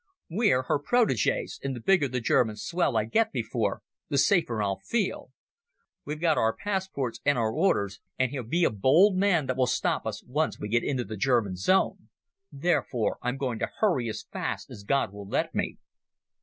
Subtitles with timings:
[0.31, 4.79] We're her proteges, and the bigger the German swell I get before the safer I'll
[4.79, 5.29] feel.
[6.05, 9.67] We've got our passports and our orders, and he'll be a bold man that will
[9.67, 12.09] stop us once we get into the German zone.
[12.51, 15.77] Therefore I'm going to hurry as fast as God will let me."